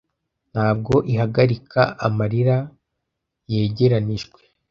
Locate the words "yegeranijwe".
3.51-4.39